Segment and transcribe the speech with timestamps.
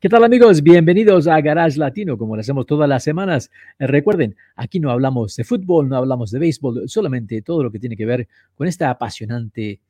[0.00, 0.62] ¿Qué tal amigos?
[0.62, 3.50] Bienvenidos a Garage Latino, como lo hacemos todas las semanas.
[3.80, 7.80] Eh, recuerden, aquí no hablamos de fútbol, no hablamos de béisbol, solamente todo lo que
[7.80, 9.80] tiene que ver con esta apasionante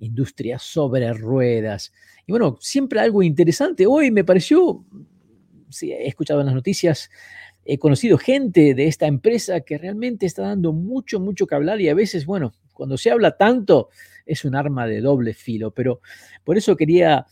[0.00, 1.92] industria sobre ruedas.
[2.26, 3.86] Y bueno, siempre algo interesante.
[3.86, 4.84] Hoy me pareció,
[5.68, 7.08] sí, he escuchado en las noticias,
[7.64, 11.88] he conocido gente de esta empresa que realmente está dando mucho, mucho que hablar y
[11.88, 13.90] a veces, bueno, cuando se habla tanto
[14.26, 16.00] es un arma de doble filo, pero
[16.44, 17.26] por eso quería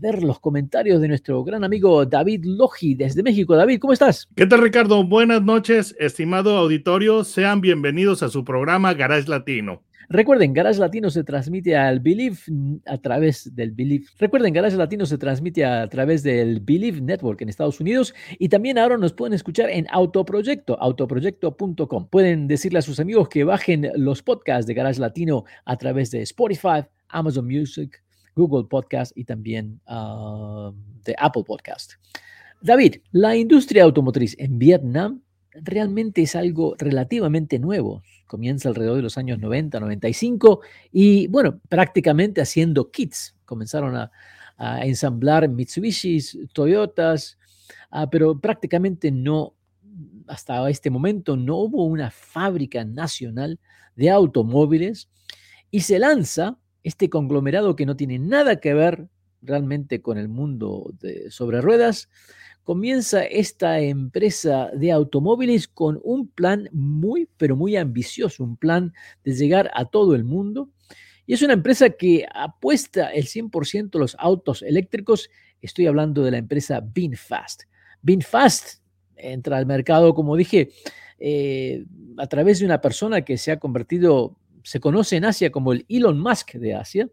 [0.00, 3.56] ver los comentarios de nuestro gran amigo David Logi desde México.
[3.56, 4.28] David, ¿cómo estás?
[4.36, 5.04] ¿Qué tal, Ricardo?
[5.04, 7.24] Buenas noches, estimado auditorio.
[7.24, 9.82] Sean bienvenidos a su programa Garage Latino.
[10.08, 12.36] Recuerden, Garage Latino se transmite al Believe
[12.86, 14.06] a través del Believe.
[14.18, 18.78] Recuerden, Garage Latino se transmite a través del Believe Network en Estados Unidos y también
[18.78, 22.08] ahora nos pueden escuchar en Autoproyecto, autoproyecto.com.
[22.08, 26.22] Pueden decirle a sus amigos que bajen los podcasts de Garage Latino a través de
[26.22, 28.02] Spotify, Amazon Music,
[28.36, 30.72] Google Podcast y también ah,
[31.04, 31.94] de Apple Podcast.
[32.62, 38.02] David, la industria automotriz en Vietnam realmente es algo relativamente nuevo.
[38.26, 40.60] Comienza alrededor de los años 90, 95
[40.92, 43.34] y bueno, prácticamente haciendo kits.
[43.44, 44.10] Comenzaron a,
[44.82, 47.38] ensamblar Mitsubishis, Toyotas,
[47.90, 49.54] ah, pero prácticamente no,
[50.26, 53.60] hasta este momento no hubo una fábrica nacional
[53.96, 55.10] de automóviles
[55.70, 59.08] y se lanza este conglomerado que no tiene nada que ver
[59.42, 62.08] realmente con el mundo de sobre ruedas,
[62.66, 68.92] comienza esta empresa de automóviles con un plan muy, pero muy ambicioso, un plan
[69.22, 70.68] de llegar a todo el mundo.
[71.26, 75.30] Y es una empresa que apuesta el 100% a los autos eléctricos.
[75.62, 77.62] Estoy hablando de la empresa BeanFast.
[78.02, 78.82] BeanFast
[79.14, 80.70] entra al mercado, como dije,
[81.20, 81.84] eh,
[82.18, 85.86] a través de una persona que se ha convertido se conoce en Asia como el
[85.88, 87.08] Elon Musk de Asia,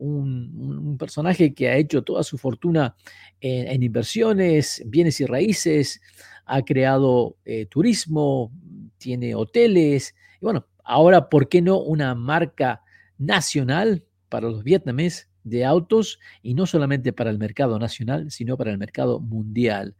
[0.00, 2.94] un, personaje que ha hecho toda su fortuna
[3.40, 6.00] en, inversiones, bienes y raíces,
[6.44, 8.52] ha creado eh, turismo,
[8.98, 12.82] tiene hoteles, y bueno, ahora, ¿por qué no una marca
[13.18, 18.70] nacional para los vietnamíes de autos y no solamente para el mercado nacional, sino para
[18.70, 19.94] el mercado mundial?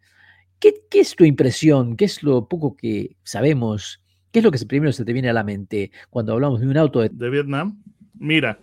[0.59, 1.97] ¿Qué, ¿Qué, es tu impresión?
[1.97, 5.33] ¿Qué es lo poco que sabemos ¿Qué es lo que primero se te viene a
[5.33, 7.83] la mente cuando hablamos de un auto de, Vietnam?
[8.15, 8.61] Mira,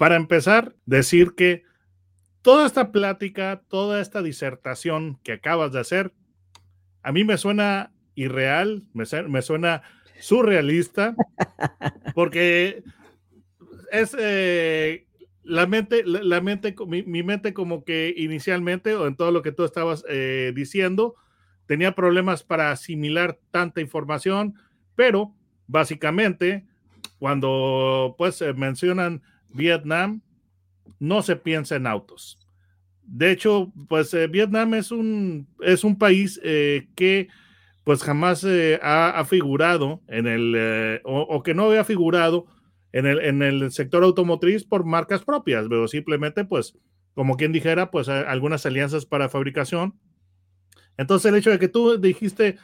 [0.00, 1.62] para empezar, decir que
[2.40, 6.14] toda esta plática, toda esta disertación que acabas de hacer,
[7.02, 9.82] a mí me suena irreal, me, me suena
[10.18, 11.14] surrealista,
[12.14, 12.82] porque
[13.92, 15.06] es eh,
[15.42, 19.66] la mente, la, mente mi, mente como que inicialmente, o en todo lo que tú
[19.66, 21.14] estabas eh, diciendo,
[21.66, 24.54] tenía problemas para asimilar tanta información,
[24.96, 25.34] pero
[25.66, 26.64] básicamente
[27.18, 29.20] cuando pues mencionan
[29.52, 30.22] Vietnam,
[30.98, 32.38] no se piensa en autos.
[33.02, 37.28] De hecho, pues eh, Vietnam es un, es un país eh, que
[37.84, 42.46] pues jamás eh, ha, figurado en el, o, que no había figurado
[42.92, 46.78] en el, en el sector automotriz por marcas propias, pero simplemente pues,
[47.14, 49.98] como quien dijera, pues algunas alianzas para fabricación
[51.00, 52.58] entonces el hecho de que tú dijiste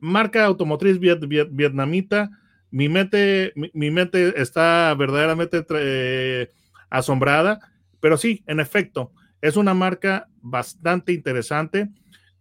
[0.00, 2.30] marca automotriz vietnamita,
[2.76, 6.50] mi mente, mi, mente está verdaderamente eh,
[6.90, 7.58] asombrada,
[8.00, 11.88] pero sí, en efecto, es una marca bastante interesante.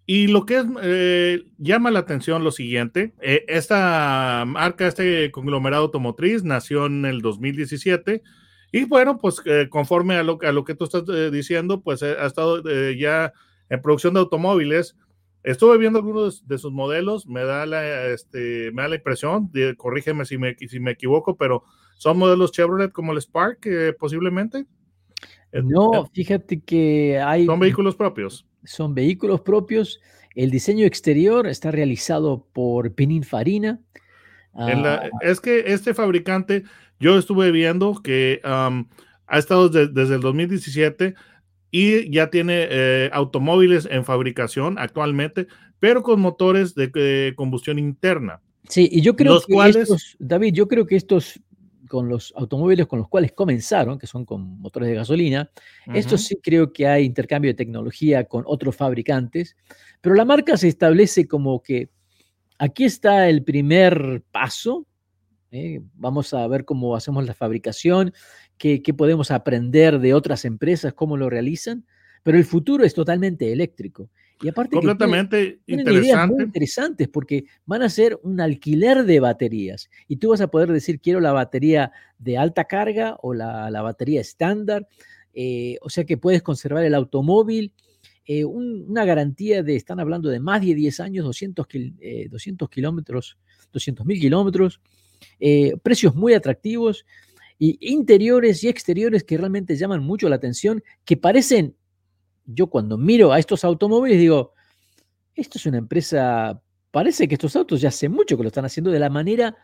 [0.06, 6.44] Y lo que eh, llama la atención lo siguiente, eh, esta marca, este conglomerado automotriz,
[6.44, 8.22] nació en el 2017
[8.74, 12.62] y bueno, pues conforme a lo, a lo que tú estás diciendo, pues ha estado
[12.92, 13.32] ya
[13.70, 14.98] en producción de automóviles
[15.46, 20.26] Estuve viendo algunos de sus modelos, me da la, este, me da la impresión, corrígeme
[20.26, 21.64] si me, si me equivoco, pero
[22.00, 24.66] son modelos Chevrolet como el Spark, eh, posiblemente.
[25.54, 27.46] No, fíjate que hay...
[27.46, 28.48] Son vehículos propios.
[28.64, 30.02] Son vehículos propios.
[30.34, 33.80] El diseño exterior está realizado por Pininfarina.
[34.56, 36.64] Ah, es que este fabricante,
[37.00, 41.14] yo estuve viendo que ha estado desde el 2017
[41.76, 48.42] y ya tiene eh, automóviles en fabricación actualmente, pero con motores de, combustión interna.
[48.70, 51.42] Sí, y yo creo que estos, David, yo creo que estos
[51.90, 55.52] con los automóviles con los cuales comenzaron, que son con motores de gasolina,
[55.94, 59.58] estos sí creo que hay intercambio de tecnología con otros fabricantes,
[60.00, 61.90] pero la marca se establece como que
[62.58, 64.88] aquí está el primer paso.
[65.56, 65.82] ¿Eh?
[65.96, 68.14] Vamos a ver cómo hacemos la fabricación,
[68.58, 71.86] qué, qué podemos aprender de otras empresas, cómo lo realizan.
[72.24, 74.10] Pero el futuro es totalmente eléctrico.
[74.42, 79.90] Y aparte completamente tienen, ideas muy interesantes porque van a ser un alquiler de baterías
[80.08, 83.82] y tú vas a poder decir quiero la batería de alta carga o la, la
[83.82, 84.88] batería estándar,
[85.34, 87.72] eh, o sea que puedes conservar el automóvil,
[88.26, 91.68] eh, una garantía de, están hablando de más de 10 años, 200,
[92.30, 93.38] 200 eh, kilómetros,
[93.72, 94.82] 200 mil kilómetros,
[95.84, 97.06] precios muy atractivos
[97.58, 101.76] y interiores y exteriores que realmente llaman mucho la atención, que parecen
[102.46, 104.54] yo cuando miro a estos automóviles digo,
[105.36, 106.62] esto es una empresa,
[106.92, 109.58] parece que estos autos ya hace mucho que lo están haciendo de la manera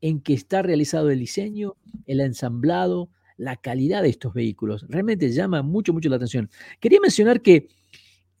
[0.00, 1.76] en que está realizado el diseño,
[2.06, 4.86] el ensamblado, la calidad de estos vehículos.
[4.88, 6.50] Realmente llama mucho, mucho la atención.
[6.80, 7.68] Quería mencionar que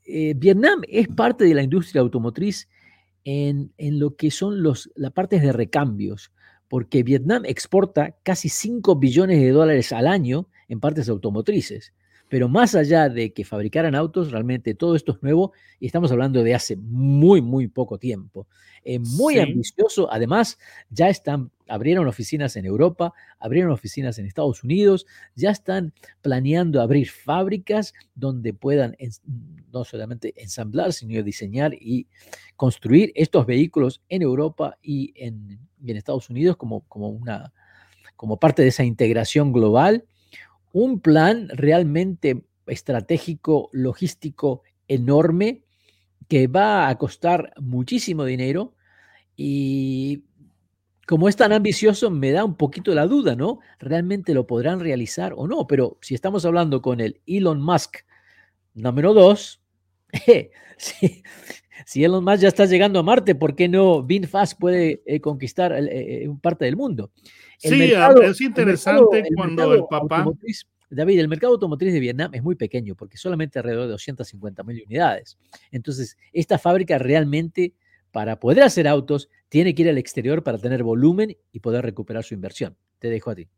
[0.04, 2.68] eh, Vietnam es parte de la industria automotriz
[3.24, 6.32] en, en lo que son los, las partes de recambios,
[6.68, 11.92] porque Vietnam exporta casi 5 billones de dólares al año en partes automotrices.
[12.28, 16.42] Pero más allá de que fabricaran autos, realmente todo esto es nuevo y estamos hablando
[16.42, 18.46] de hace muy, muy poco tiempo.
[18.84, 20.12] Eh, muy ambicioso.
[20.12, 20.58] Además,
[20.90, 27.08] ya están, abrieron oficinas en Europa, abrieron oficinas en Estados Unidos, ya están planeando abrir
[27.08, 28.96] fábricas donde puedan
[29.72, 32.06] no solamente ensamblar, sino diseñar y
[32.56, 37.52] construir estos vehículos en Europa y en, y en Estados Unidos como, como, una,
[38.16, 40.04] como parte de esa integración global
[40.78, 45.64] un plan realmente estratégico, logístico enorme
[46.28, 48.74] que va a costar muchísimo dinero
[49.36, 50.24] y
[51.06, 53.58] como es tan ambicioso me da un poquito la duda, ¿no?
[53.80, 55.66] ¿Realmente lo podrán realizar o no?
[55.66, 57.98] Pero si estamos hablando con el Elon Musk
[58.74, 59.60] número dos,
[61.94, 66.24] Elon Musk ya está llegando a Marte, ¿por qué no VinFast puede eh, conquistar eh,
[66.24, 67.10] eh, parte del mundo?
[67.58, 70.26] sí, es interesante cuando el papá...
[70.90, 74.82] David, el mercado automotriz de Vietnam es muy pequeño porque solamente alrededor de 250 mil
[74.86, 75.36] unidades.
[75.70, 77.74] Entonces, esta fábrica realmente,
[78.10, 82.24] para poder hacer autos, tiene que ir al exterior para tener volumen y poder recuperar
[82.24, 82.76] su inversión.
[82.98, 83.48] Te dejo a ti.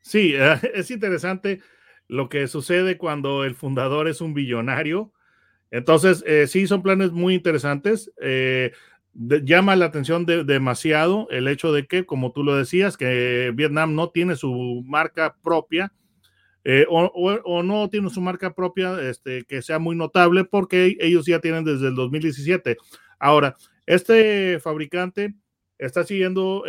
[0.00, 0.34] Sí,
[0.74, 1.60] es interesante
[2.06, 5.12] lo que sucede cuando el fundador es un billonario.
[5.70, 8.10] Entonces, eh, sí, son planes muy interesantes.
[8.20, 8.72] Eh,
[9.14, 14.10] llama la atención demasiado el hecho de que, como tú lo decías, que Vietnam no
[14.10, 15.92] tiene su marca propia
[16.64, 21.40] eh, o, no tiene su marca propia este, que sea muy notable porque ellos ya
[21.40, 22.76] tienen desde el 2017.
[23.18, 23.56] Ahora,
[23.86, 25.34] este fabricante
[25.78, 26.64] está siguiendo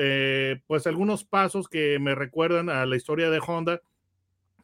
[0.68, 3.82] pues algunos pasos que me recuerdan a la historia de Honda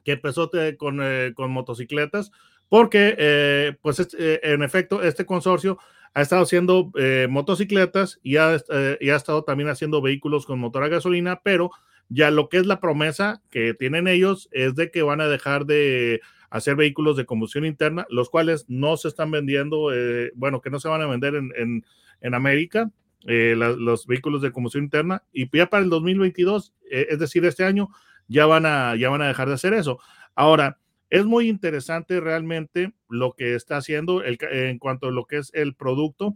[0.04, 2.32] que empezó con motocicletas
[2.70, 5.78] porque pues en efecto este consorcio
[6.16, 10.60] ha estado haciendo eh, motocicletas y ha, eh, y ha, estado también haciendo vehículos con
[10.60, 11.72] motor a gasolina, pero
[12.08, 15.66] ya lo que es la promesa que tienen ellos es de que van a dejar
[15.66, 20.70] de hacer vehículos de combustión interna, los cuales no se están vendiendo, eh, bueno, que
[20.70, 21.86] no se van a vender en, en,
[22.22, 22.90] en América,
[23.26, 27.90] los vehículos de combustión interna, y ya para el 2022, es decir, este año,
[28.28, 30.00] ya van, a, ya van a dejar de hacer eso.
[30.36, 30.78] Ahora,
[31.10, 35.76] es muy interesante realmente lo que está haciendo en cuanto a lo que es el
[35.76, 36.36] producto,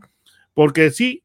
[0.54, 1.24] porque sí,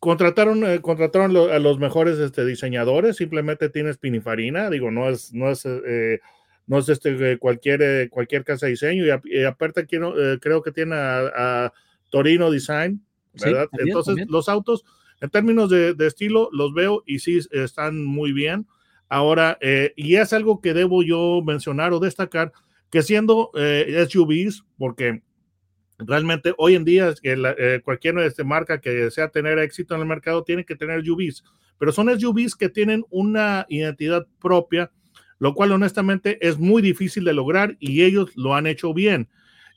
[0.00, 5.50] contrataron, eh, contrataron a los mejores este, diseñadores, simplemente tienes Pinifarina, digo, no es, no
[5.50, 6.20] es, eh,
[6.66, 10.96] no es este, cualquier, cualquier casa de diseño, y, aparte quiero, eh, creo que tiene
[10.96, 11.72] a,
[12.10, 13.00] Torino Design,
[13.34, 13.68] ¿verdad?
[13.78, 14.84] Entonces, los autos,
[15.20, 18.66] en términos de, de, estilo, los veo y sí están muy bien.
[19.10, 22.52] Ahora, eh, y es algo que debo yo mencionar o destacar,
[22.90, 25.22] que siendo eh, SUVs, porque
[25.98, 30.44] realmente hoy en día eh, cualquier este, marca que desea tener éxito en el mercado
[30.44, 31.42] tiene que tener SUVs,
[31.76, 34.92] pero son SUVs que tienen una identidad propia,
[35.40, 39.28] lo cual honestamente es muy difícil de lograr y ellos lo han hecho bien.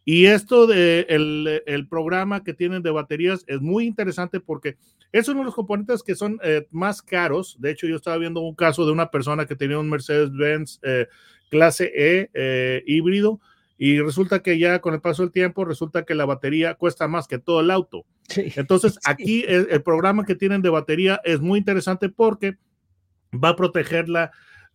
[0.05, 4.77] Y esto de el, programa que tienen de baterías es muy interesante porque
[5.13, 7.55] es uno de los componentes que son eh, más caros.
[7.59, 11.07] De hecho, yo estaba viendo un caso de una persona que tenía un Mercedes-Benz eh,
[11.49, 13.39] clase E eh, híbrido
[13.77, 17.27] y resulta que ya con el paso del tiempo resulta que la batería cuesta más
[17.27, 18.05] que todo el auto.
[18.35, 22.57] Entonces, aquí el, el, programa que tienen de batería es muy interesante porque
[23.31, 24.31] va a protegerla,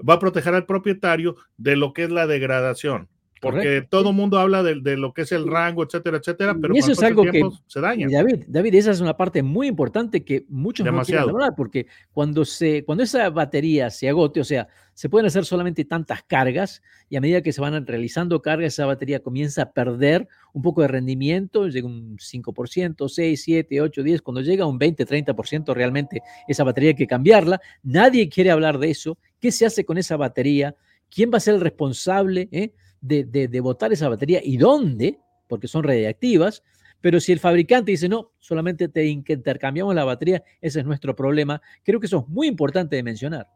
[0.09, 3.09] va a proteger al propietario de lo que es la degradación.
[3.41, 6.75] Porque todo el mundo habla de, de, lo que es el rango, etcétera, etcétera, pero
[6.75, 8.09] y eso es algo que se daña.
[8.11, 11.21] David, David, esa es una parte muy importante que muchos Demasiado.
[11.21, 14.69] no quieren hablar, porque cuando, se, cuando esa batería se agote, o sea,
[14.99, 18.85] se pueden hacer solamente tantas cargas y a medida que se van realizando cargas, esa
[18.85, 24.23] batería comienza a perder un poco de rendimiento, llega un 5%, 6, 7, 8, 10,
[24.23, 27.61] cuando llega a un 20, 30% realmente esa batería hay que cambiarla.
[27.85, 29.19] Nadie quiere hablar de eso.
[29.39, 30.75] ¿Qué se hace con esa batería?
[31.09, 32.49] ¿Quién va a ser el responsable?
[32.51, 32.73] Eh?
[33.01, 36.63] De, de, de botar esa batería y dónde, porque son radiactivas,
[37.01, 41.63] pero si el fabricante dice, no, solamente te intercambiamos la batería, ese es nuestro problema,
[41.85, 43.47] creo que eso es muy importante de mencionar.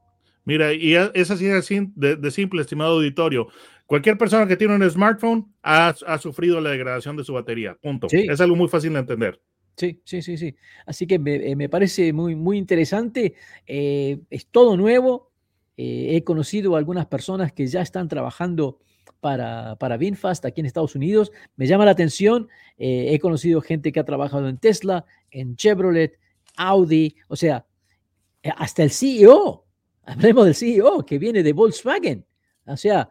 [0.45, 3.47] Mira, y es así de, de simple, estimado auditorio.
[3.87, 7.77] Cualquier persona que tiene un smartphone ha, ha sufrido la degradación de su batería.
[7.81, 8.09] Punto.
[8.09, 8.27] Sí.
[8.29, 9.41] Es algo muy fácil de entender.
[9.77, 10.57] Sí, sí, sí, sí.
[10.85, 13.35] Así que me, me parece muy, muy interesante.
[13.67, 15.31] Eh, es todo nuevo.
[15.77, 18.81] Eh, he conocido a algunas personas que ya están trabajando
[19.23, 21.31] para, para VinFast aquí en Estados Unidos.
[21.55, 22.49] Me llama la atención.
[22.77, 26.19] Eh, he conocido gente que ha trabajado en Tesla, en Chevrolet,
[26.57, 27.65] Audi, o sea,
[28.43, 29.65] eh, hasta el CEO.
[30.03, 32.27] Hablemos del CEO que viene de Volkswagen.
[32.67, 33.09] O sea,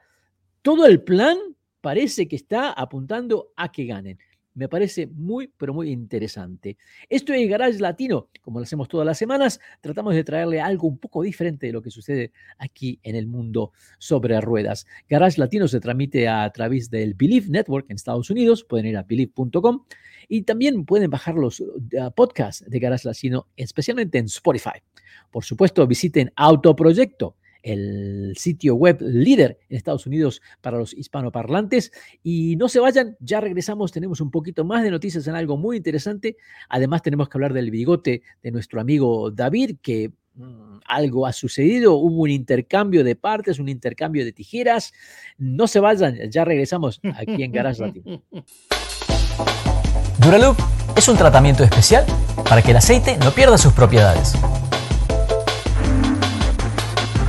[0.62, 1.38] todo el plan
[1.80, 4.20] parece que está apuntando a que ganen.
[4.54, 6.78] Me parece muy, pero muy interesante.
[7.10, 10.98] Esto es Garage Latino, como lo hacemos todas las semanas, tratamos de traerle algo un
[10.98, 14.86] poco diferente de lo que sucede aquí en el mundo sobre ruedas.
[15.10, 19.04] Garage Latino se transmite a través del Believe Network en Estados Unidos, pueden ir a
[19.04, 19.86] believe.com
[20.28, 21.80] y también pueden bajar los uh,
[22.16, 24.82] podcasts de Garage Latino, especialmente en Spotify.
[25.30, 31.92] Por supuesto, visiten Autoproyecto el sitio web líder en Estados Unidos para los hispanoparlantes.
[32.24, 35.78] Y no se vayan, ya regresamos, tenemos un poquito más de noticias en algo muy
[35.78, 36.38] interesante.
[36.70, 41.96] Además tenemos que hablar del bigote de nuestro amigo David, que mmm, algo ha sucedido,
[41.96, 44.94] hubo un intercambio de partes, un intercambio de tijeras.
[45.38, 48.24] No se vayan, ya regresamos aquí en Garage Latino.
[50.20, 50.58] Duraloop
[50.96, 52.06] es un tratamiento especial
[52.48, 54.34] para que el aceite no pierda sus propiedades.